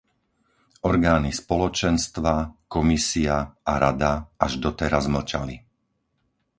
[0.89, 2.35] Orgány Spoločenstva,
[2.75, 4.13] Komisia a Rada,
[4.45, 5.53] až doteraz mlčali.